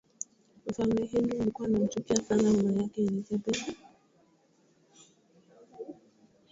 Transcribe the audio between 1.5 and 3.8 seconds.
anamchukia sana mama yake elizabeth